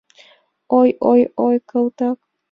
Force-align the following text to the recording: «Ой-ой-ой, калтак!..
«Ой-ой-ой, 0.79 1.57
калтак!.. 1.69 2.17